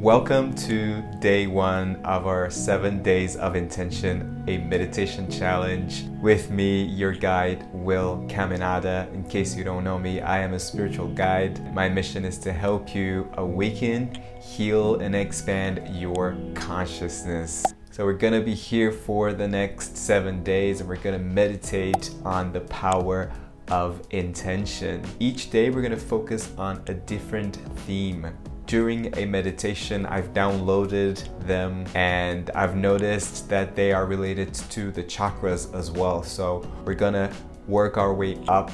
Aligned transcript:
Welcome 0.00 0.54
to 0.54 1.02
day 1.18 1.46
one 1.46 1.96
of 2.06 2.26
our 2.26 2.48
seven 2.48 3.02
days 3.02 3.36
of 3.36 3.54
intention, 3.54 4.42
a 4.48 4.56
meditation 4.56 5.30
challenge 5.30 6.04
with 6.22 6.50
me, 6.50 6.84
your 6.84 7.12
guide, 7.12 7.66
Will 7.74 8.24
Caminada. 8.26 9.12
In 9.12 9.22
case 9.24 9.54
you 9.54 9.62
don't 9.62 9.84
know 9.84 9.98
me, 9.98 10.22
I 10.22 10.38
am 10.38 10.54
a 10.54 10.58
spiritual 10.58 11.08
guide. 11.08 11.74
My 11.74 11.90
mission 11.90 12.24
is 12.24 12.38
to 12.38 12.50
help 12.50 12.94
you 12.94 13.30
awaken, 13.34 14.16
heal, 14.40 14.94
and 15.00 15.14
expand 15.14 15.86
your 15.94 16.34
consciousness. 16.54 17.66
So, 17.90 18.06
we're 18.06 18.14
gonna 18.14 18.40
be 18.40 18.54
here 18.54 18.92
for 18.92 19.34
the 19.34 19.46
next 19.46 19.98
seven 19.98 20.42
days 20.42 20.80
and 20.80 20.88
we're 20.88 20.96
gonna 20.96 21.18
meditate 21.18 22.10
on 22.24 22.54
the 22.54 22.60
power 22.62 23.30
of 23.68 24.00
intention. 24.12 25.04
Each 25.18 25.50
day, 25.50 25.68
we're 25.68 25.82
gonna 25.82 25.98
focus 25.98 26.52
on 26.56 26.82
a 26.86 26.94
different 26.94 27.56
theme 27.80 28.32
during 28.70 29.12
a 29.18 29.26
meditation, 29.26 30.06
I've 30.06 30.32
downloaded 30.32 31.26
them 31.44 31.84
and 31.96 32.50
I've 32.50 32.76
noticed 32.76 33.48
that 33.48 33.74
they 33.74 33.90
are 33.90 34.06
related 34.06 34.54
to 34.54 34.92
the 34.92 35.02
chakras 35.02 35.74
as 35.74 35.90
well. 35.90 36.22
So 36.22 36.64
we're 36.84 36.94
gonna 36.94 37.32
work 37.66 37.98
our 37.98 38.14
way 38.14 38.38
up 38.46 38.70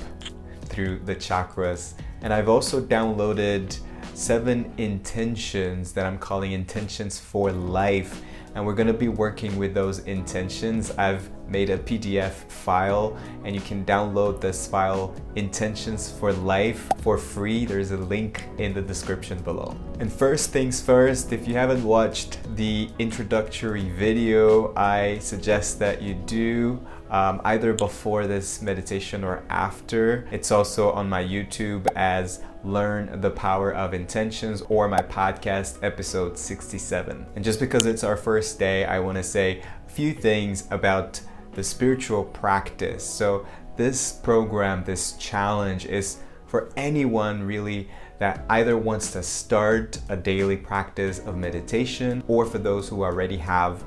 through 0.67 0.99
the 1.07 1.17
chakras. 1.17 1.95
And 2.21 2.31
I've 2.31 2.51
also 2.51 2.79
downloaded 2.79 3.79
seven 4.13 4.71
intentions 4.77 5.93
that 5.93 6.05
I'm 6.05 6.19
calling 6.19 6.53
intentions 6.53 7.19
for 7.19 7.51
life 7.51 8.21
and 8.57 8.65
we're 8.65 8.75
going 8.75 8.87
to 8.87 8.95
be 8.95 9.09
working 9.09 9.55
with 9.59 9.75
those 9.75 9.99
intentions. 10.01 10.91
I've 10.93 11.31
made 11.47 11.69
a 11.69 11.77
PDF 11.77 12.33
file 12.33 13.15
and 13.45 13.55
you 13.55 13.61
can 13.61 13.85
download 13.85 14.41
this 14.41 14.67
file 14.67 15.15
intentions 15.35 16.11
for 16.11 16.33
life 16.33 16.91
for 17.03 17.19
free. 17.19 17.67
There's 17.67 17.91
a 17.91 17.99
link 17.99 18.45
in 18.57 18.73
the 18.73 18.81
description 18.81 19.39
below. 19.43 19.77
And 20.01 20.11
first 20.11 20.53
things 20.53 20.81
first, 20.81 21.35
if 21.35 21.47
you 21.47 21.53
haven't 21.53 21.85
watched 21.85 22.39
the 22.57 22.89
introductory 22.99 23.91
video, 23.91 24.73
I 24.75 25.19
suggest 25.19 25.79
that 25.81 26.01
you 26.01 26.15
do 26.15 26.81
um, 27.11 27.41
either 27.45 27.73
before 27.73 28.27
this 28.27 28.63
meditation 28.63 29.25
or 29.25 29.43
after. 29.49 30.27
It's 30.31 30.51
also 30.51 30.91
on 30.93 31.09
my 31.09 31.23
YouTube 31.23 31.87
as 31.95 32.41
Learn 32.65 33.21
the 33.21 33.31
Power 33.31 33.73
of 33.73 33.95
Intentions 33.95 34.63
or 34.63 34.89
my 34.89 35.01
podcast, 35.01 35.79
episode 35.83 36.37
67. 36.37 37.27
And 37.37 37.45
just 37.45 37.61
because 37.61 37.87
it's 37.87 38.05
our 38.05 38.17
first 38.17 38.59
day, 38.59 38.85
I 38.85 38.99
want 38.99 39.17
to 39.17 39.23
say 39.23 39.63
a 39.87 39.91
few 39.91 40.13
things 40.13 40.67
about 40.71 41.21
the 41.53 41.63
spiritual 41.63 42.25
practice. 42.25 43.05
So, 43.05 43.47
this 43.77 44.13
program, 44.13 44.85
this 44.85 45.13
challenge 45.19 45.85
is 45.85 46.19
for 46.47 46.71
anyone 46.77 47.43
really 47.43 47.91
that 48.19 48.45
either 48.49 48.77
wants 48.77 49.13
to 49.13 49.23
start 49.23 50.01
a 50.09 50.17
daily 50.17 50.57
practice 50.57 51.19
of 51.19 51.37
meditation 51.37 52.25
or 52.29 52.47
for 52.47 52.59
those 52.59 52.89
who 52.89 53.05
already 53.05 53.37
have 53.37 53.85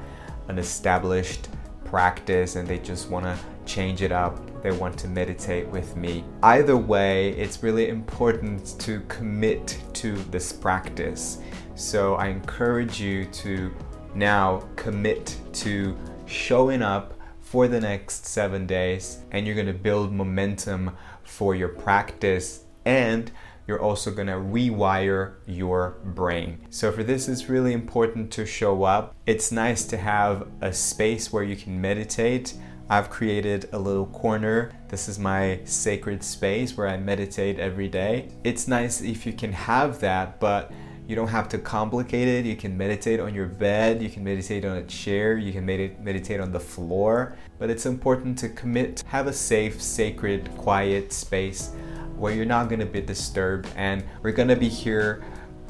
an 0.47 0.59
established 0.59 1.47
practice 1.90 2.56
and 2.56 2.68
they 2.68 2.78
just 2.78 3.09
want 3.09 3.26
to 3.26 3.38
change 3.66 4.02
it 4.02 4.12
up. 4.12 4.40
They 4.62 4.72
want 4.72 4.98
to 5.00 5.08
meditate 5.08 5.68
with 5.68 5.96
me. 5.96 6.23
Either 6.44 6.78
way, 6.78 7.31
it's 7.31 7.64
really 7.64 7.90
important 7.90 8.80
to 8.80 9.02
commit 9.08 9.81
to 9.94 10.16
this 10.31 10.54
practice. 10.54 11.40
So 11.76 12.16
I 12.16 12.28
encourage 12.28 13.02
you 13.02 13.26
to 13.26 13.72
now 14.14 14.68
commit 14.76 15.38
to 15.54 15.98
showing 16.26 16.81
up 16.81 17.14
for 17.40 17.68
the 17.68 17.80
next 17.80 18.26
seven 18.28 18.68
days 18.68 19.20
and 19.31 19.46
you're 19.46 19.56
going 19.56 19.68
to 19.68 19.74
build 19.74 20.14
momentum 20.14 20.96
for 21.24 21.56
your 21.56 21.70
practice 21.70 22.66
and 22.86 23.31
you're 23.70 23.80
also 23.80 24.09
to 24.25 24.34
rewire 24.34 25.36
your 25.45 26.00
brain. 26.03 26.58
So, 26.72 26.92
for 26.92 27.03
this, 27.03 27.30
it's 27.30 27.50
really 27.50 27.72
important 27.72 28.31
to 28.31 28.44
show 28.44 28.84
up. 28.84 29.14
It's 29.28 29.52
nice 29.52 29.86
to 29.86 29.98
have 29.98 30.48
a 30.62 30.73
space 30.73 31.31
where 31.31 31.44
you 31.44 31.56
can 31.56 31.80
meditate. 31.80 32.56
I've 32.90 33.12
created 33.12 33.70
a 33.72 33.78
little 33.78 34.08
corner. 34.08 34.72
This 34.88 35.08
is 35.08 35.19
my 35.19 35.59
sacred 35.66 36.24
space 36.24 36.75
where 36.75 36.88
I 36.88 36.97
meditate 36.97 37.59
every 37.59 37.88
day. 37.88 38.30
It's 38.44 38.68
nice 38.68 39.02
if 39.02 39.28
you 39.28 39.34
can 39.34 39.53
have 39.53 40.00
that, 40.00 40.40
but 40.40 40.72
you 41.07 41.16
don't 41.16 41.28
have 41.28 41.47
to 41.50 41.59
complicate 41.59 42.28
it. 42.28 42.46
You 42.46 42.56
can 42.56 42.75
meditate 42.75 43.19
on 43.19 43.36
your 43.36 43.47
bed, 43.47 44.01
you 44.01 44.09
can 44.09 44.24
meditate 44.24 44.66
on 44.66 44.78
a 44.78 44.84
chair, 44.84 45.38
you 45.38 45.51
can 45.51 45.63
med- 45.63 46.03
meditate 46.03 46.40
on 46.40 46.51
the 46.51 46.59
floor. 46.59 47.36
But 47.59 47.69
it's 47.69 47.86
important 47.86 48.40
to 48.40 48.50
commit, 48.50 49.03
have 49.06 49.28
a 49.28 49.34
safe, 49.34 49.80
sacred, 49.80 50.50
quiet 50.57 51.13
space 51.13 51.72
where 52.19 52.34
you're 52.34 52.46
not 52.46 52.68
going 52.68 52.80
to 52.80 52.85
be 52.85 53.02
disturbed 53.02 53.68
and 53.75 54.03
we're 54.22 54.31
going 54.31 54.50
to 54.50 54.56
be 54.56 54.68
here 54.68 55.24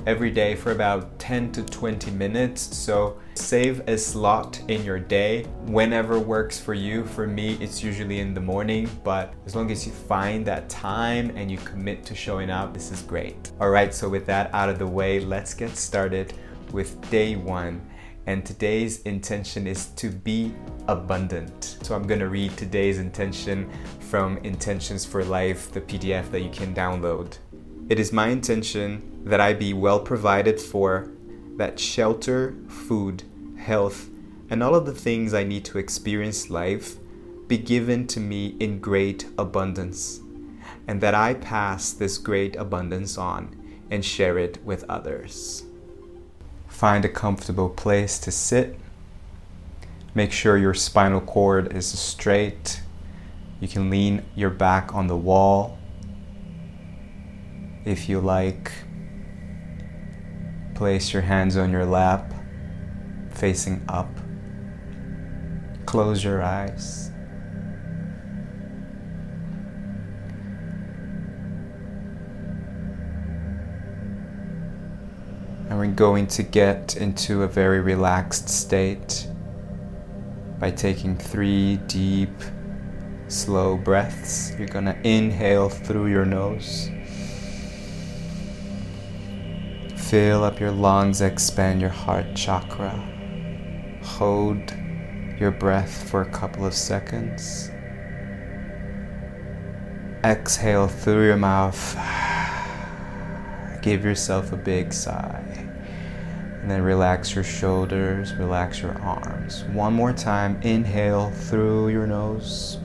every 0.05 0.31
day 0.31 0.55
for 0.55 0.71
about 0.71 1.19
10 1.19 1.51
to 1.51 1.63
20 1.63 2.09
minutes. 2.11 2.75
So 2.75 3.19
save 3.35 3.81
a 3.87 3.97
slot 3.97 4.61
in 4.67 4.83
your 4.83 4.99
day. 4.99 5.43
Whenever 5.65 6.19
works 6.19 6.59
for 6.59 6.73
you 6.73 7.05
for 7.05 7.27
me 7.27 7.57
it's 7.61 7.83
usually 7.83 8.19
in 8.19 8.33
the 8.33 8.41
morning 8.41 8.89
but 9.03 9.33
as 9.45 9.55
long 9.55 9.71
as 9.71 9.85
you 9.85 9.91
find 9.91 10.45
that 10.45 10.69
time 10.69 11.31
and 11.35 11.51
you 11.51 11.57
commit 11.59 12.05
to 12.05 12.15
showing 12.15 12.49
up 12.49 12.73
this 12.73 12.91
is 12.91 13.01
great. 13.01 13.51
All 13.59 13.69
right 13.69 13.93
so 13.93 14.09
with 14.09 14.25
that 14.25 14.53
out 14.53 14.69
of 14.69 14.79
the 14.79 14.87
way 14.87 15.19
let's 15.19 15.53
get 15.53 15.75
started 15.77 16.33
with 16.71 17.09
day 17.09 17.35
one. 17.35 17.81
And 18.25 18.45
today's 18.45 19.01
intention 19.03 19.65
is 19.65 19.87
to 19.95 20.11
be 20.11 20.53
abundant. 20.87 21.77
So 21.81 21.95
I'm 21.95 22.07
to 22.07 22.29
read 22.29 22.55
today's 22.57 22.99
intention 22.99 23.67
from 24.09 24.37
Intentions 24.37 25.05
for 25.05 25.23
Life, 25.23 25.71
the 25.71 25.81
PDF 25.81 26.31
that 26.31 26.41
you 26.41 26.49
can 26.49 26.73
download. 26.73 27.37
It 27.89 27.99
is 27.99 28.11
my 28.11 28.29
intention 28.29 29.21
that 29.23 29.39
I 29.39 29.53
be 29.53 29.71
well 29.71 29.99
provided 29.99 30.59
for, 30.59 31.11
that 31.57 31.79
shelter, 31.79 32.55
food, 32.67 33.21
health, 33.59 34.09
and 34.49 34.63
all 34.63 34.73
of 34.73 34.87
the 34.87 34.95
things 34.95 35.35
I 35.35 35.43
need 35.43 35.63
to 35.65 35.77
experience 35.77 36.49
life 36.49 36.95
be 37.47 37.59
given 37.59 38.07
to 38.07 38.19
me 38.19 38.55
in 38.59 38.79
great 38.79 39.27
abundance, 39.37 40.21
and 40.87 41.01
that 41.01 41.13
I 41.13 41.35
pass 41.35 41.91
this 41.91 42.17
great 42.17 42.55
abundance 42.55 43.15
on 43.15 43.55
and 43.91 44.03
share 44.03 44.39
it 44.39 44.57
with 44.65 44.85
others. 44.89 45.65
Find 46.67 47.05
a 47.05 47.09
comfortable 47.09 47.69
place 47.69 48.17
to 48.19 48.31
sit. 48.31 48.79
Make 50.15 50.31
sure 50.31 50.57
your 50.57 50.73
spinal 50.73 51.21
cord 51.21 51.73
is 51.73 51.87
straight. 51.87 52.81
You 53.59 53.67
can 53.67 53.89
lean 53.89 54.23
your 54.35 54.49
back 54.49 54.95
on 54.95 55.07
the 55.07 55.17
wall. 55.17 55.77
If 57.85 58.07
you 58.07 58.19
like, 58.19 58.71
place 60.75 61.11
your 61.11 61.23
hands 61.23 61.57
on 61.57 61.71
your 61.71 61.85
lap, 61.85 62.33
facing 63.31 63.83
up. 63.89 64.09
Close 65.85 66.23
your 66.23 66.41
eyes. 66.41 67.11
And 75.69 75.77
we're 75.77 75.87
going 75.87 76.27
to 76.27 76.43
get 76.43 76.95
into 76.95 77.43
a 77.43 77.47
very 77.47 77.81
relaxed 77.81 78.49
state 78.49 79.27
by 80.59 80.71
taking 80.71 81.17
three 81.17 81.77
deep, 81.87 82.31
slow 83.29 83.77
breaths. 83.77 84.53
You're 84.57 84.67
going 84.67 84.85
to 84.85 84.97
inhale 85.07 85.69
through 85.69 86.07
your 86.07 86.25
nose. 86.25 86.89
Fill 89.95 90.43
up 90.43 90.59
your 90.59 90.71
lungs, 90.71 91.21
expand 91.21 91.81
your 91.81 91.91
heart 91.91 92.35
chakra. 92.35 92.91
Hold 94.03 94.73
your 95.39 95.51
breath 95.51 96.09
for 96.09 96.21
a 96.21 96.29
couple 96.31 96.65
of 96.65 96.73
seconds. 96.73 97.69
Exhale 100.23 100.87
through 100.87 101.27
your 101.27 101.37
mouth. 101.37 101.95
Give 103.81 104.03
yourself 104.03 104.51
a 104.51 104.57
big 104.57 104.91
sigh. 104.91 105.43
And 106.61 106.69
then 106.69 106.81
relax 106.81 107.35
your 107.35 107.43
shoulders, 107.43 108.33
relax 108.33 108.81
your 108.81 108.99
arms. 109.01 109.63
One 109.65 109.93
more 109.93 110.11
time. 110.11 110.59
Inhale 110.61 111.29
through 111.31 111.89
your 111.89 112.05
nose. 112.05 112.79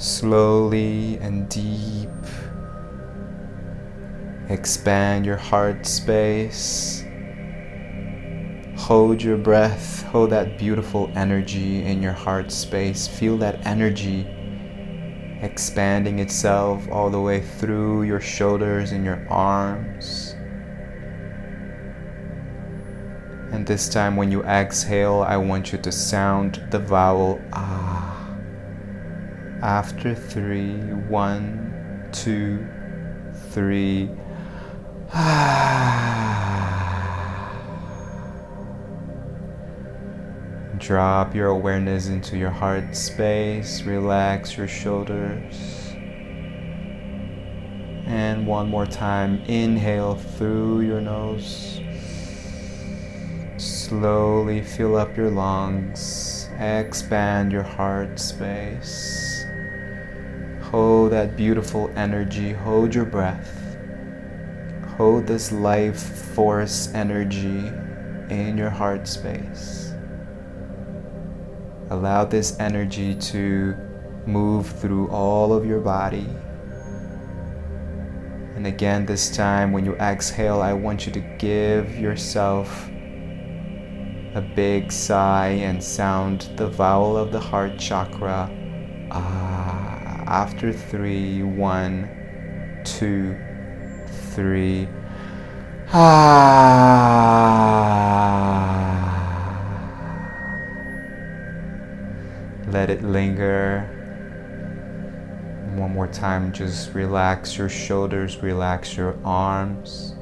Slowly 0.00 1.18
and 1.18 1.46
deep. 1.50 2.08
Expand 4.48 5.26
your 5.26 5.36
heart 5.36 5.84
space. 5.84 7.04
Hold 8.78 9.22
your 9.22 9.36
breath. 9.36 10.02
Hold 10.04 10.30
that 10.30 10.56
beautiful 10.56 11.12
energy 11.14 11.84
in 11.84 12.00
your 12.00 12.14
heart 12.14 12.50
space. 12.50 13.06
Feel 13.06 13.36
that 13.38 13.66
energy 13.66 14.26
expanding 15.42 16.18
itself 16.18 16.88
all 16.90 17.10
the 17.10 17.20
way 17.20 17.42
through 17.42 18.04
your 18.04 18.22
shoulders 18.22 18.92
and 18.92 19.04
your 19.04 19.22
arms. 19.28 20.34
And 23.52 23.66
this 23.66 23.86
time, 23.86 24.16
when 24.16 24.32
you 24.32 24.42
exhale, 24.44 25.20
I 25.28 25.36
want 25.36 25.72
you 25.72 25.78
to 25.78 25.92
sound 25.92 26.68
the 26.70 26.78
vowel 26.78 27.38
ah 27.52 28.09
after 29.62 30.14
three, 30.14 30.76
one, 31.08 32.08
two, 32.12 32.66
three. 33.50 34.08
Drop 40.78 41.34
your 41.34 41.48
awareness 41.48 42.08
into 42.08 42.38
your 42.38 42.50
heart 42.50 42.96
space, 42.96 43.82
relax 43.82 44.56
your 44.56 44.68
shoulders. 44.68 45.92
And 48.06 48.46
one 48.46 48.68
more 48.68 48.86
time, 48.86 49.42
inhale 49.42 50.14
through 50.14 50.80
your 50.80 51.00
nose. 51.00 51.80
Slowly 53.58 54.62
fill 54.62 54.96
up 54.96 55.16
your 55.16 55.30
lungs, 55.30 56.48
expand 56.58 57.52
your 57.52 57.62
heart 57.62 58.18
space. 58.18 59.19
Hold 60.70 61.10
that 61.12 61.36
beautiful 61.36 61.90
energy, 61.96 62.52
hold 62.52 62.94
your 62.94 63.04
breath. 63.04 63.60
Hold 64.96 65.26
this 65.26 65.50
life 65.50 66.00
force 66.34 66.94
energy 66.94 67.66
in 68.32 68.56
your 68.56 68.70
heart 68.70 69.08
space. 69.08 69.92
Allow 71.90 72.24
this 72.26 72.58
energy 72.60 73.16
to 73.16 73.74
move 74.26 74.68
through 74.68 75.08
all 75.08 75.52
of 75.52 75.66
your 75.66 75.80
body. 75.80 76.28
And 78.54 78.66
again, 78.66 79.06
this 79.06 79.34
time 79.34 79.72
when 79.72 79.84
you 79.84 79.96
exhale, 79.96 80.60
I 80.62 80.72
want 80.72 81.04
you 81.04 81.12
to 81.14 81.20
give 81.38 81.98
yourself 81.98 82.86
a 84.34 84.52
big 84.54 84.92
sigh 84.92 85.48
and 85.48 85.82
sound 85.82 86.42
the 86.56 86.68
vowel 86.68 87.16
of 87.16 87.32
the 87.32 87.40
heart 87.40 87.76
chakra. 87.76 88.48
Ah, 89.10 89.99
after 90.30 90.72
three, 90.72 91.42
one, 91.42 92.08
two, 92.84 93.36
three. 94.32 94.88
Ah. 95.92 96.30
Let 102.68 102.90
it 102.90 103.02
linger. 103.02 103.96
One 105.74 105.92
more 105.92 106.06
time, 106.06 106.52
just 106.52 106.94
relax 106.94 107.58
your 107.58 107.68
shoulders, 107.68 108.40
relax 108.40 108.96
your 108.96 109.18
arms, 109.24 110.14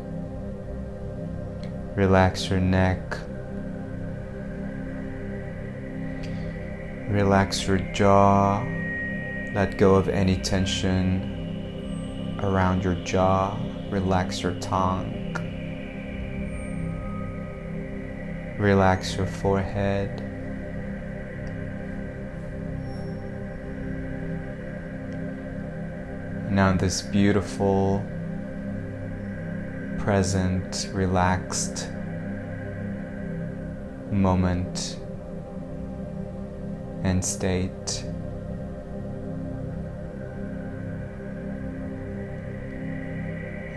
relax 1.95 2.49
your 2.49 2.61
neck, 2.61 3.19
relax 7.11 7.67
your 7.67 7.77
jaw. 7.93 8.78
Let 9.59 9.77
go 9.77 9.97
of 9.97 10.09
any 10.09 10.37
tension 10.37 11.19
around 12.41 12.85
your 12.85 12.95
jaw. 12.95 13.59
Relax 13.91 14.41
your 14.41 14.55
tongue. 14.61 15.35
Relax 18.57 19.17
your 19.17 19.27
forehead. 19.27 20.21
Now, 26.53 26.73
this 26.75 27.03
beautiful, 27.03 28.05
present, 29.99 30.89
relaxed 30.93 31.91
moment 34.13 35.01
and 37.03 37.25
state. 37.25 38.08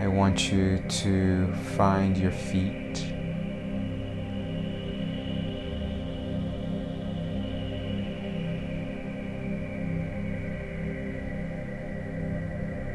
I 0.02 0.08
want 0.08 0.50
you 0.50 0.78
to 0.78 1.52
find 1.76 2.18
your 2.18 2.32
feet. 2.32 3.04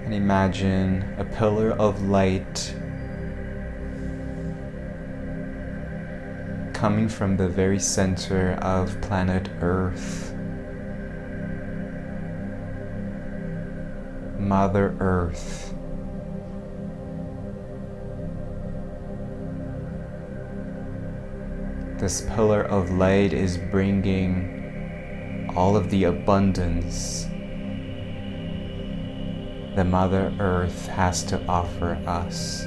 And 0.03 0.13
imagine 0.13 1.15
a 1.17 1.23
pillar 1.23 1.71
of 1.79 2.01
light 2.09 2.75
coming 6.73 7.07
from 7.07 7.37
the 7.37 7.47
very 7.47 7.79
center 7.79 8.55
of 8.61 8.99
planet 8.99 9.47
Earth. 9.61 10.33
Mother 14.37 14.93
Earth. 14.99 15.76
This 21.97 22.21
pillar 22.21 22.61
of 22.61 22.91
light 22.91 23.33
is 23.33 23.57
bringing 23.57 25.51
all 25.55 25.75
of 25.75 25.89
the 25.89 26.03
abundance 26.03 27.23
that 29.75 29.87
Mother 29.87 30.31
Earth 30.39 30.85
has 30.89 31.23
to 31.23 31.43
offer 31.47 31.95
us. 32.05 32.65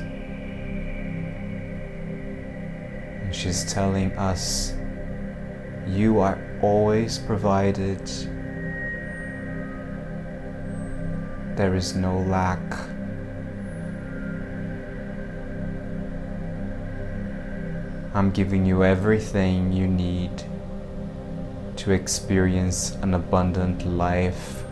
And 3.22 3.32
she's 3.32 3.72
telling 3.72 4.10
us, 4.18 4.74
You 5.86 6.18
are 6.18 6.58
always 6.60 7.18
provided, 7.18 8.04
there 11.56 11.76
is 11.76 11.94
no 11.94 12.18
lack. 12.18 12.89
I'm 18.12 18.32
giving 18.32 18.66
you 18.66 18.82
everything 18.82 19.72
you 19.72 19.86
need 19.86 20.42
to 21.76 21.92
experience 21.92 22.96
an 23.02 23.14
abundant 23.14 23.86
life. 23.86 24.64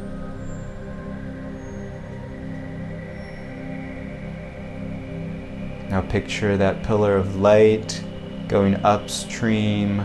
Now 5.89 6.01
picture 6.11 6.57
that 6.57 6.83
pillar 6.83 7.15
of 7.15 7.37
light 7.37 8.03
going 8.49 8.75
upstream 8.85 10.05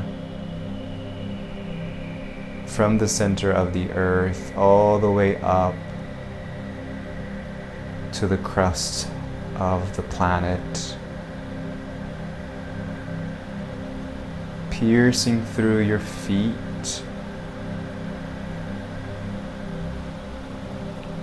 from 2.68 3.00
the 3.00 3.08
center 3.08 3.52
of 3.52 3.74
the 3.74 3.90
earth 3.94 4.56
all 4.56 5.00
the 5.00 5.10
way 5.10 5.38
up 5.38 5.74
to 8.12 8.28
the 8.28 8.38
crust 8.38 9.08
of 9.56 9.96
the 9.96 10.04
planet. 10.04 10.98
Piercing 14.84 15.42
through 15.46 15.80
your 15.80 15.98
feet, 15.98 17.02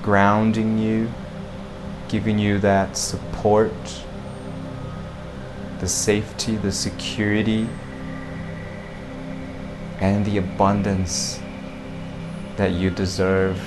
grounding 0.00 0.78
you, 0.78 1.06
giving 2.08 2.38
you 2.38 2.58
that 2.58 2.96
support, 2.96 3.70
the 5.78 5.86
safety, 5.86 6.56
the 6.56 6.72
security, 6.72 7.68
and 10.00 10.24
the 10.24 10.38
abundance 10.38 11.38
that 12.56 12.72
you 12.72 12.88
deserve, 12.88 13.60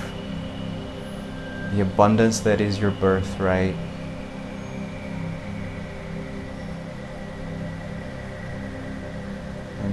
the 1.72 1.82
abundance 1.82 2.40
that 2.40 2.60
is 2.60 2.80
your 2.80 2.90
birthright. 2.90 3.76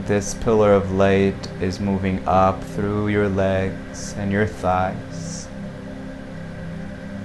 This 0.08 0.34
pillar 0.34 0.74
of 0.74 0.92
light 0.92 1.48
is 1.62 1.80
moving 1.80 2.28
up 2.28 2.64
through 2.64 3.08
your 3.10 3.30
legs 3.30 4.14
and 4.14 4.32
your 4.32 4.48
thighs 4.48 5.48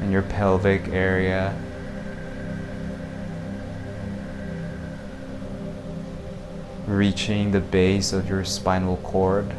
and 0.01 0.13
your 0.13 0.23
pelvic 0.23 0.87
area. 0.89 1.57
Reaching 6.87 7.51
the 7.51 7.61
base 7.61 8.13
of 8.13 8.29
your 8.29 8.45
spinal 8.45 8.99
cord, 8.99 9.53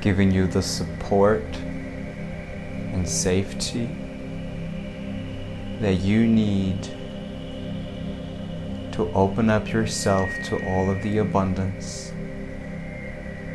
giving 0.00 0.32
you 0.32 0.46
the 0.46 0.62
support 0.62 1.44
and 1.54 3.08
safety 3.08 3.86
that 5.80 6.00
you 6.00 6.26
need 6.26 7.01
to 8.92 9.10
open 9.14 9.48
up 9.48 9.72
yourself 9.72 10.30
to 10.44 10.64
all 10.68 10.90
of 10.90 11.02
the 11.02 11.18
abundance 11.18 12.12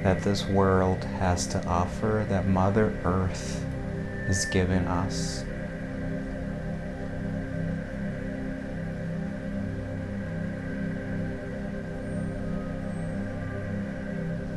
that 0.04 0.22
this 0.24 0.46
world 0.48 1.04
has 1.04 1.46
to 1.48 1.64
offer, 1.66 2.26
that 2.30 2.48
Mother 2.48 2.98
Earth 3.04 3.64
has 4.26 4.46
given 4.46 4.86
us. 4.86 5.44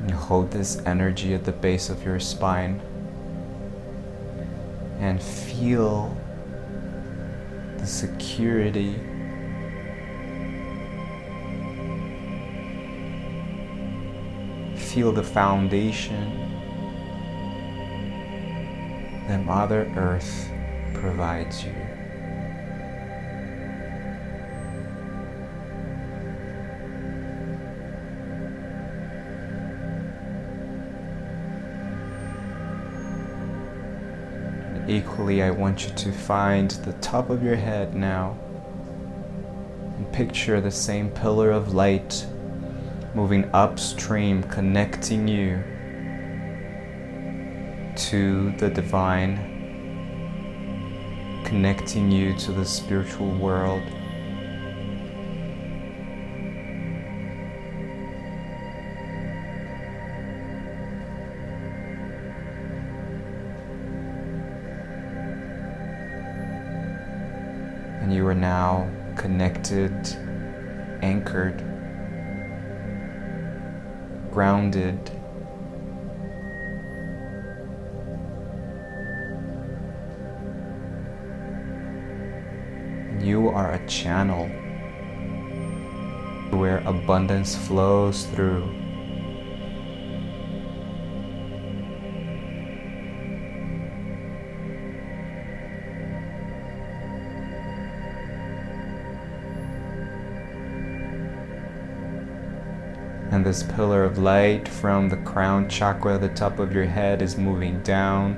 You 0.08 0.16
hold 0.16 0.50
this 0.50 0.80
energy 0.86 1.34
at 1.34 1.44
the 1.44 1.52
base 1.52 1.90
of 1.90 2.02
your 2.04 2.20
spine 2.20 2.80
and 4.98 5.22
feel 5.22 6.16
the 7.76 7.86
security 7.86 8.96
feel 14.92 15.12
the 15.12 15.22
foundation 15.22 16.28
that 19.28 19.44
Mother 19.44 19.88
Earth 19.96 20.50
provides 20.94 21.64
you. 21.64 21.72
equally, 34.88 35.40
I 35.40 35.52
want 35.52 35.86
you 35.86 35.94
to 35.94 36.10
find 36.10 36.68
the 36.68 36.94
top 36.94 37.30
of 37.30 37.44
your 37.44 37.54
head 37.54 37.94
now 37.94 38.36
and 39.96 40.12
picture 40.12 40.60
the 40.60 40.72
same 40.72 41.10
pillar 41.10 41.52
of 41.52 41.74
light 41.74 42.26
moving 43.14 43.50
upstream, 43.52 44.42
connecting 44.44 45.26
you 45.26 45.62
to 47.96 48.52
the 48.58 48.70
divine, 48.70 49.36
connecting 51.44 52.10
you 52.10 52.34
to 52.36 52.52
the 52.52 52.64
spiritual 52.64 53.30
world. 53.36 53.82
And 68.00 68.14
you 68.14 68.24
are 68.26 68.34
now 68.34 68.88
connected, 69.16 69.92
anchored, 71.02 71.69
grounded. 74.32 75.10
You 83.20 83.48
are 83.48 83.72
a 83.72 83.86
channel 83.86 84.46
where 86.50 86.78
abundance 86.86 87.54
flows 87.54 88.24
through. 88.26 88.89
And 103.40 103.46
this 103.46 103.62
pillar 103.62 104.04
of 104.04 104.18
light 104.18 104.68
from 104.68 105.08
the 105.08 105.16
crown 105.16 105.66
chakra, 105.66 106.18
the 106.18 106.28
top 106.28 106.58
of 106.58 106.74
your 106.74 106.84
head, 106.84 107.22
is 107.22 107.38
moving 107.38 107.82
down 107.82 108.36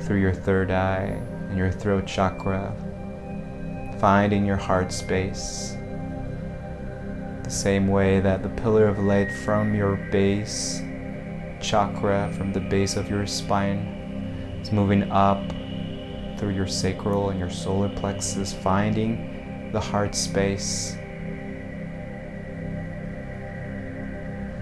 through 0.00 0.20
your 0.20 0.34
third 0.34 0.70
eye 0.70 1.18
and 1.48 1.56
your 1.56 1.70
throat 1.70 2.06
chakra, 2.06 2.74
finding 3.98 4.44
your 4.44 4.58
heart 4.58 4.92
space. 4.92 5.78
The 7.44 7.48
same 7.48 7.88
way 7.88 8.20
that 8.20 8.42
the 8.42 8.50
pillar 8.50 8.86
of 8.86 8.98
light 8.98 9.32
from 9.32 9.74
your 9.74 9.96
base 10.12 10.82
chakra, 11.62 12.30
from 12.36 12.52
the 12.52 12.60
base 12.60 12.96
of 12.96 13.08
your 13.08 13.26
spine, 13.26 14.58
is 14.60 14.70
moving 14.72 15.10
up 15.10 15.42
through 16.38 16.50
your 16.50 16.66
sacral 16.66 17.30
and 17.30 17.40
your 17.40 17.48
solar 17.48 17.88
plexus, 17.88 18.52
finding 18.52 19.70
the 19.72 19.80
heart 19.80 20.14
space. 20.14 20.98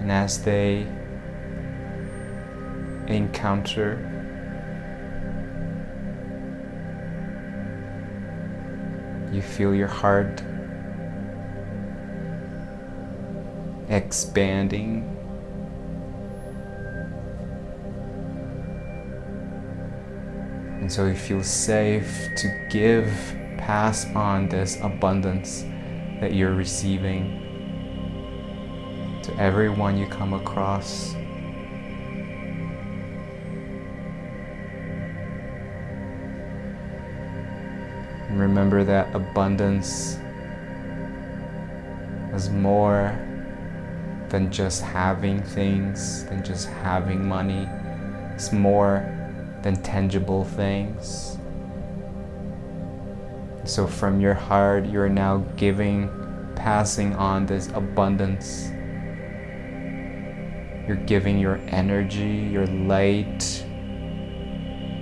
And 0.05 0.11
as 0.11 0.43
they 0.43 0.85
encounter 3.07 3.97
you 9.33 9.41
feel 9.41 9.73
your 9.73 9.87
heart 9.87 10.43
expanding. 13.89 15.09
And 20.81 20.91
so 20.91 21.07
you 21.07 21.15
feel 21.15 21.41
safe 21.41 22.29
to 22.37 22.67
give, 22.69 23.07
pass 23.57 24.05
on 24.13 24.49
this 24.49 24.79
abundance 24.83 25.63
that 26.21 26.35
you're 26.35 26.53
receiving 26.53 27.44
to 29.25 29.35
everyone 29.41 29.97
you 29.97 30.05
come 30.05 30.33
across. 30.33 31.15
And 38.29 38.39
remember 38.39 38.83
that 38.83 39.15
abundance 39.15 40.19
is 42.35 42.51
more 42.51 43.17
than 44.29 44.51
just 44.51 44.83
having 44.83 45.41
things, 45.41 46.25
than 46.25 46.43
just 46.43 46.67
having 46.67 47.27
money. 47.27 47.67
It's 48.35 48.51
more 48.51 49.11
than 49.63 49.81
tangible 49.81 50.43
things. 50.43 51.39
So, 53.63 53.87
from 53.87 54.21
your 54.21 54.35
heart, 54.35 54.85
you're 54.85 55.09
now 55.09 55.37
giving, 55.57 56.11
passing 56.55 57.15
on 57.15 57.47
this 57.47 57.69
abundance. 57.69 58.69
You're 60.87 60.97
giving 60.97 61.39
your 61.39 61.59
energy, 61.69 62.47
your 62.51 62.67
light, 62.67 63.65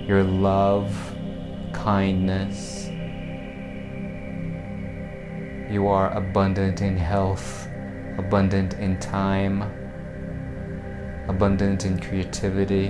your 0.06 0.22
love, 0.22 1.14
kindness. 1.74 2.86
You 5.70 5.86
are 5.88 6.10
abundant 6.16 6.80
in 6.80 6.96
health, 6.96 7.68
abundant 8.16 8.74
in 8.74 8.98
time, 8.98 9.62
abundant 11.28 11.84
in 11.84 12.00
creativity, 12.00 12.88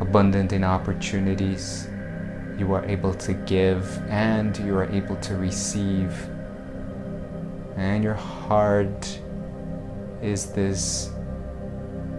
abundant 0.00 0.52
in 0.52 0.64
opportunities. 0.64 1.88
You 2.58 2.74
are 2.74 2.84
able 2.84 3.14
to 3.14 3.32
give 3.32 3.96
and 4.08 4.58
you 4.58 4.76
are 4.76 4.90
able 4.90 5.16
to 5.16 5.36
receive. 5.36 6.12
And 7.76 8.02
your 8.02 8.14
heart 8.14 9.20
is 10.22 10.52
this 10.52 11.10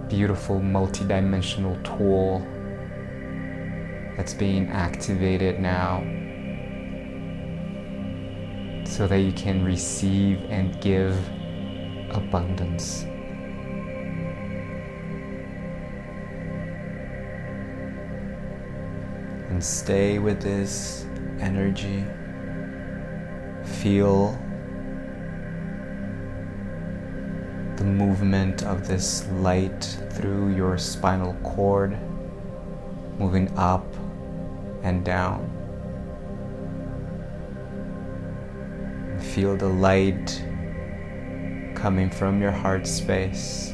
beautiful 0.09 0.59
multidimensional 0.59 1.81
tool 1.83 2.45
that's 4.17 4.33
being 4.33 4.67
activated 4.69 5.59
now 5.59 6.01
so 8.85 9.07
that 9.07 9.19
you 9.19 9.31
can 9.31 9.63
receive 9.63 10.39
and 10.49 10.79
give 10.81 11.15
abundance. 12.09 13.03
And 19.49 19.63
stay 19.63 20.19
with 20.19 20.41
this 20.41 21.05
energy. 21.39 22.03
Feel 23.63 24.37
the 27.81 27.87
movement 27.87 28.61
of 28.61 28.87
this 28.87 29.27
light 29.39 29.97
through 30.11 30.55
your 30.55 30.77
spinal 30.77 31.33
cord, 31.41 31.97
moving 33.17 33.51
up 33.57 33.83
and 34.83 35.03
down. 35.03 35.41
Feel 39.33 39.57
the 39.57 39.67
light 39.67 40.45
coming 41.73 42.11
from 42.11 42.39
your 42.39 42.51
heart 42.51 42.85
space, 42.85 43.71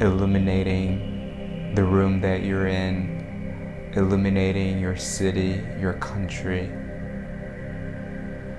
illuminating 0.00 1.70
the 1.76 1.84
room 1.84 2.20
that 2.20 2.42
you're 2.42 2.66
in, 2.66 3.92
illuminating 3.94 4.80
your 4.80 4.96
city, 4.96 5.62
your 5.78 5.92
country, 5.92 6.72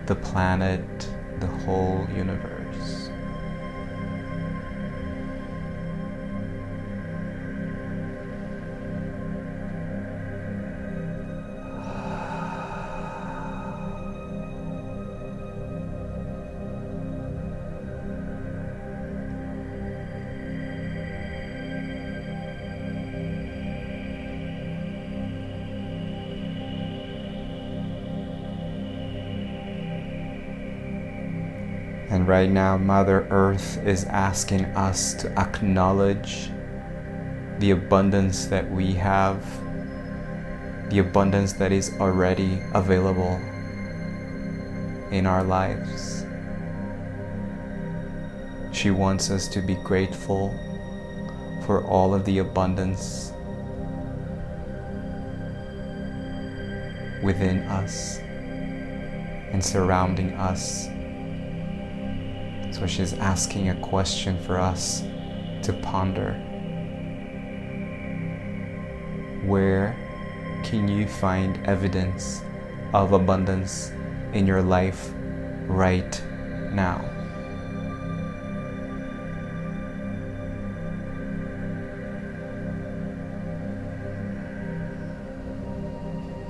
the 0.05 0.15
planet, 0.15 0.87
the 1.39 1.47
whole 1.47 2.07
universe. 2.09 2.56
Right 32.27 32.49
now, 32.49 32.77
Mother 32.77 33.25
Earth 33.29 33.81
is 33.87 34.03
asking 34.03 34.65
us 34.75 35.13
to 35.13 35.31
acknowledge 35.39 36.51
the 37.59 37.71
abundance 37.71 38.47
that 38.47 38.69
we 38.69 38.91
have, 38.95 39.41
the 40.89 40.99
abundance 40.99 41.53
that 41.53 41.71
is 41.71 41.93
already 42.01 42.59
available 42.73 43.39
in 45.09 45.25
our 45.25 45.41
lives. 45.41 46.25
She 48.73 48.91
wants 48.91 49.31
us 49.31 49.47
to 49.47 49.61
be 49.61 49.75
grateful 49.75 50.49
for 51.65 51.81
all 51.85 52.13
of 52.13 52.25
the 52.25 52.39
abundance 52.39 53.31
within 57.23 57.59
us 57.69 58.17
and 58.17 59.63
surrounding 59.63 60.33
us. 60.33 60.89
So 62.71 62.85
she's 62.85 63.13
asking 63.13 63.69
a 63.69 63.75
question 63.75 64.37
for 64.43 64.59
us 64.59 65.01
to 65.63 65.73
ponder. 65.81 66.33
Where 69.45 69.95
can 70.63 70.87
you 70.87 71.07
find 71.07 71.57
evidence 71.65 72.43
of 72.93 73.13
abundance 73.13 73.91
in 74.33 74.45
your 74.45 74.61
life 74.61 75.11
right 75.65 76.21
now? 76.71 77.03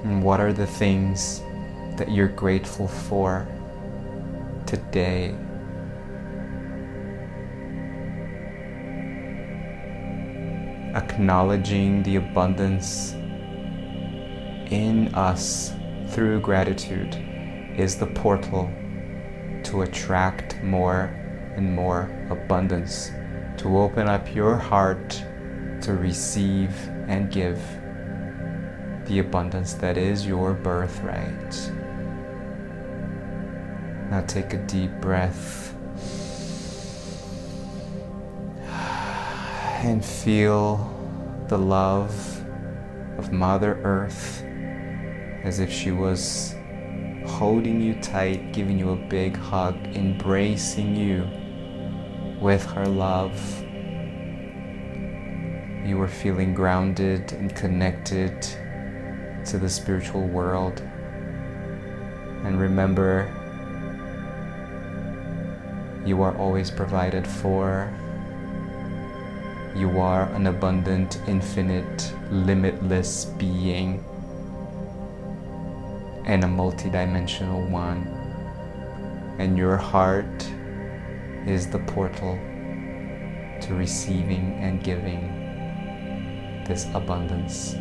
And 0.03 0.23
what 0.23 0.39
are 0.39 0.53
the 0.53 0.67
things 0.67 1.41
that 1.97 2.11
you're 2.11 2.27
grateful 2.27 2.87
for 2.87 3.47
today? 4.65 5.35
Acknowledging 10.97 12.01
the 12.01 12.15
abundance 12.15 13.13
in 14.71 15.13
us 15.13 15.71
through 16.07 16.41
gratitude 16.41 17.15
is 17.77 17.97
the 17.97 18.07
portal 18.07 18.67
to 19.61 19.83
attract 19.83 20.59
more 20.63 21.13
and 21.55 21.71
more 21.71 22.09
abundance, 22.31 23.11
to 23.57 23.77
open 23.77 24.07
up 24.07 24.33
your 24.33 24.55
heart 24.55 25.23
to 25.81 25.93
receive 25.93 26.71
and 27.07 27.31
give 27.31 27.61
the 29.05 29.19
abundance 29.19 29.75
that 29.75 29.97
is 29.97 30.25
your 30.25 30.53
birthright. 30.53 31.71
Now 34.09 34.23
take 34.25 34.55
a 34.55 34.57
deep 34.65 34.93
breath 34.99 35.76
and 39.87 40.03
feel 40.03 40.93
the 41.47 41.57
love 41.57 42.11
of 43.17 43.31
Mother 43.31 43.79
Earth 43.83 44.43
as 45.45 45.61
if 45.61 45.71
she 45.71 45.91
was 45.91 46.53
holding 47.25 47.79
you 47.79 47.93
tight, 48.01 48.51
giving 48.51 48.77
you 48.77 48.89
a 48.89 48.97
big 48.97 49.37
hug, 49.37 49.75
embracing 49.95 50.93
you 50.93 51.25
with 52.41 52.65
her 52.65 52.85
love. 52.85 53.33
You 55.87 55.95
were 55.97 56.09
feeling 56.09 56.53
grounded 56.53 57.31
and 57.31 57.55
connected 57.55 58.41
to 59.45 59.57
the 59.57 59.69
spiritual 59.69 60.27
world. 60.27 60.81
And 62.43 62.59
remember, 62.59 63.33
you 66.05 66.21
are 66.23 66.37
always 66.37 66.69
provided 66.69 67.25
for. 67.25 67.89
You 69.77 69.99
are 69.99 70.23
an 70.33 70.47
abundant, 70.47 71.19
infinite, 71.27 72.11
limitless 72.31 73.25
being 73.25 74.03
and 76.25 76.43
a 76.43 76.47
multidimensional 76.47 77.69
one. 77.69 78.07
And 79.37 79.55
your 79.55 79.77
heart 79.77 80.51
is 81.45 81.67
the 81.69 81.77
portal 81.77 82.39
to 83.61 83.75
receiving 83.75 84.57
and 84.63 84.83
giving 84.83 86.63
this 86.67 86.87
abundance. 86.95 87.75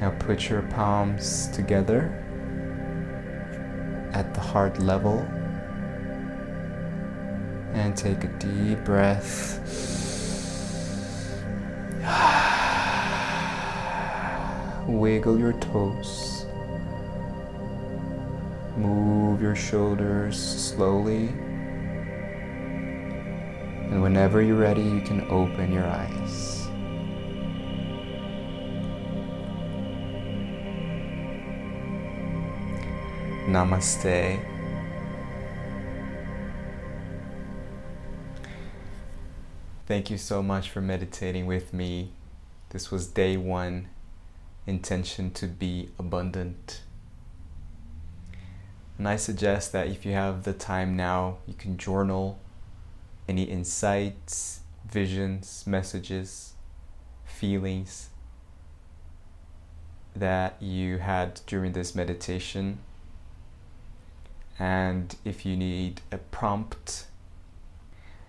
Now 0.00 0.16
put 0.18 0.48
your 0.48 0.62
palms 0.62 1.48
together 1.48 2.25
at 4.16 4.32
the 4.32 4.40
heart 4.40 4.78
level 4.78 5.18
and 7.74 7.94
take 7.94 8.24
a 8.24 8.28
deep 8.38 8.82
breath. 8.82 9.60
Wiggle 14.88 15.38
your 15.38 15.52
toes. 15.52 16.46
Move 18.78 19.42
your 19.42 19.54
shoulders 19.54 20.38
slowly. 20.38 21.28
And 23.90 24.02
whenever 24.02 24.40
you're 24.40 24.56
ready, 24.56 24.82
you 24.82 25.02
can 25.02 25.30
open 25.30 25.70
your 25.70 25.84
eyes. 25.84 26.65
Namaste. 33.56 34.38
Thank 39.86 40.10
you 40.10 40.18
so 40.18 40.42
much 40.42 40.68
for 40.68 40.82
meditating 40.82 41.46
with 41.46 41.72
me. 41.72 42.12
This 42.68 42.90
was 42.90 43.06
day 43.06 43.38
one 43.38 43.88
intention 44.66 45.30
to 45.30 45.46
be 45.46 45.88
abundant. 45.98 46.82
And 48.98 49.08
I 49.08 49.16
suggest 49.16 49.72
that 49.72 49.86
if 49.86 50.04
you 50.04 50.12
have 50.12 50.42
the 50.42 50.52
time 50.52 50.94
now, 50.94 51.38
you 51.46 51.54
can 51.54 51.78
journal 51.78 52.38
any 53.26 53.44
insights, 53.44 54.60
visions, 54.86 55.64
messages, 55.66 56.52
feelings 57.24 58.10
that 60.14 60.60
you 60.60 60.98
had 60.98 61.40
during 61.46 61.72
this 61.72 61.94
meditation 61.94 62.80
and 64.58 65.16
if 65.24 65.44
you 65.44 65.56
need 65.56 66.00
a 66.10 66.18
prompt, 66.18 67.06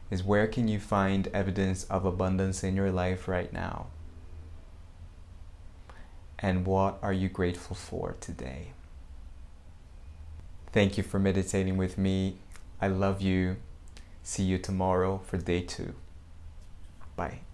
is 0.10 0.24
where 0.24 0.48
can 0.48 0.68
you 0.68 0.80
find 0.80 1.28
evidence 1.34 1.84
of 1.86 2.06
abundance 2.06 2.64
in 2.64 2.76
your 2.76 2.92
life 2.92 3.28
right 3.28 3.52
now? 3.52 3.88
And 6.40 6.66
what 6.66 7.00
are 7.02 7.14
you 7.14 7.30
grateful 7.30 7.76
for 7.76 8.16
today? 8.20 8.74
Thank 10.72 10.98
you 10.98 11.04
for 11.04 11.20
meditating 11.20 11.78
with 11.78 11.98
me. 11.98 12.38
I 12.80 12.88
love 12.88 13.22
you. 13.22 13.58
See 14.22 14.44
you 14.44 14.58
tomorrow 14.58 15.20
for 15.26 15.38
day 15.38 15.62
two. 15.62 15.96
Bye. 17.16 17.47